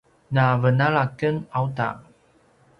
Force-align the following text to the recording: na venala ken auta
na 0.33 0.45
venala 0.61 1.03
ken 1.17 1.35
auta 1.57 1.89